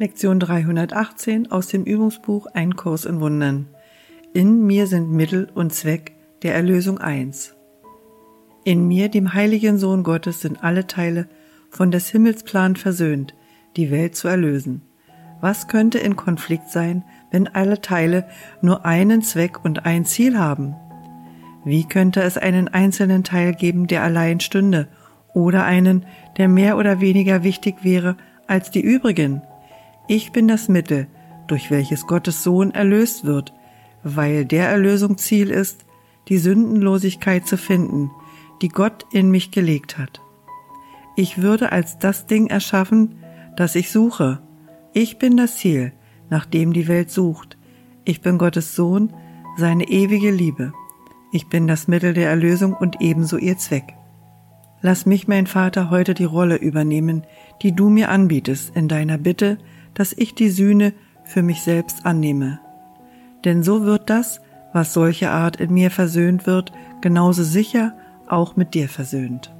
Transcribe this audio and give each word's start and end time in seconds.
Lektion 0.00 0.40
318 0.40 1.52
aus 1.52 1.66
dem 1.66 1.84
Übungsbuch 1.84 2.46
Ein 2.54 2.74
Kurs 2.74 3.04
in 3.04 3.20
Wundern. 3.20 3.66
In 4.32 4.66
mir 4.66 4.86
sind 4.86 5.12
Mittel 5.12 5.50
und 5.54 5.74
Zweck 5.74 6.12
der 6.42 6.54
Erlösung 6.54 6.96
eins. 6.96 7.54
In 8.64 8.88
mir, 8.88 9.10
dem 9.10 9.34
heiligen 9.34 9.76
Sohn 9.76 10.02
Gottes, 10.02 10.40
sind 10.40 10.64
alle 10.64 10.86
Teile 10.86 11.28
von 11.68 11.90
des 11.90 12.08
Himmelsplan 12.08 12.76
versöhnt, 12.76 13.34
die 13.76 13.90
Welt 13.90 14.16
zu 14.16 14.26
erlösen. 14.26 14.80
Was 15.42 15.68
könnte 15.68 15.98
in 15.98 16.16
Konflikt 16.16 16.70
sein, 16.70 17.04
wenn 17.30 17.46
alle 17.46 17.82
Teile 17.82 18.26
nur 18.62 18.86
einen 18.86 19.20
Zweck 19.20 19.62
und 19.66 19.84
ein 19.84 20.06
Ziel 20.06 20.38
haben? 20.38 20.76
Wie 21.62 21.84
könnte 21.84 22.22
es 22.22 22.38
einen 22.38 22.68
einzelnen 22.68 23.22
Teil 23.22 23.52
geben, 23.52 23.86
der 23.86 24.02
allein 24.02 24.40
stünde, 24.40 24.88
oder 25.34 25.66
einen, 25.66 26.06
der 26.38 26.48
mehr 26.48 26.78
oder 26.78 27.02
weniger 27.02 27.42
wichtig 27.42 27.84
wäre 27.84 28.16
als 28.46 28.70
die 28.70 28.80
übrigen? 28.80 29.42
Ich 30.12 30.32
bin 30.32 30.48
das 30.48 30.68
Mittel, 30.68 31.06
durch 31.46 31.70
welches 31.70 32.08
Gottes 32.08 32.42
Sohn 32.42 32.72
erlöst 32.72 33.24
wird, 33.24 33.54
weil 34.02 34.44
der 34.44 34.68
Erlösung 34.68 35.18
Ziel 35.18 35.50
ist, 35.50 35.84
die 36.26 36.38
Sündenlosigkeit 36.38 37.46
zu 37.46 37.56
finden, 37.56 38.10
die 38.60 38.70
Gott 38.70 39.06
in 39.12 39.30
mich 39.30 39.52
gelegt 39.52 39.98
hat. 39.98 40.20
Ich 41.14 41.42
würde 41.42 41.70
als 41.70 42.00
das 42.00 42.26
Ding 42.26 42.48
erschaffen, 42.48 43.20
das 43.54 43.76
ich 43.76 43.92
suche. 43.92 44.42
Ich 44.94 45.18
bin 45.18 45.36
das 45.36 45.58
Ziel, 45.58 45.92
nach 46.28 46.44
dem 46.44 46.72
die 46.72 46.88
Welt 46.88 47.12
sucht. 47.12 47.56
Ich 48.04 48.20
bin 48.20 48.36
Gottes 48.36 48.74
Sohn, 48.74 49.12
seine 49.58 49.88
ewige 49.88 50.32
Liebe. 50.32 50.72
Ich 51.30 51.46
bin 51.46 51.68
das 51.68 51.86
Mittel 51.86 52.14
der 52.14 52.30
Erlösung 52.30 52.72
und 52.72 53.00
ebenso 53.00 53.36
ihr 53.36 53.58
Zweck. 53.58 53.94
Lass 54.82 55.06
mich, 55.06 55.28
mein 55.28 55.46
Vater, 55.46 55.88
heute 55.88 56.14
die 56.14 56.24
Rolle 56.24 56.56
übernehmen, 56.56 57.22
die 57.62 57.76
du 57.76 57.90
mir 57.90 58.08
anbietest, 58.08 58.74
in 58.74 58.88
deiner 58.88 59.16
Bitte, 59.16 59.58
dass 59.94 60.12
ich 60.12 60.34
die 60.34 60.50
Sühne 60.50 60.92
für 61.24 61.42
mich 61.42 61.62
selbst 61.62 62.06
annehme. 62.06 62.60
Denn 63.44 63.62
so 63.62 63.82
wird 63.82 64.10
das, 64.10 64.40
was 64.72 64.92
solche 64.92 65.30
Art 65.30 65.56
in 65.56 65.72
mir 65.72 65.90
versöhnt 65.90 66.46
wird, 66.46 66.72
genauso 67.00 67.42
sicher 67.42 67.96
auch 68.26 68.56
mit 68.56 68.74
dir 68.74 68.88
versöhnt. 68.88 69.52